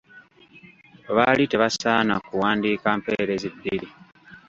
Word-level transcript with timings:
Baali 1.15 1.43
tebasaana 1.51 2.13
kuwandiika 2.27 2.89
mpeerezi 2.99 3.47
bbiri. 3.53 3.87